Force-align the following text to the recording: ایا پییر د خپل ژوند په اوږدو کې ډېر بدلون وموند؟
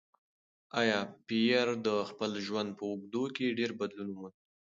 ایا 0.79 0.99
پییر 1.27 1.67
د 1.87 1.89
خپل 2.09 2.31
ژوند 2.45 2.69
په 2.77 2.83
اوږدو 2.89 3.23
کې 3.35 3.55
ډېر 3.59 3.71
بدلون 3.79 4.09
وموند؟ 4.11 4.35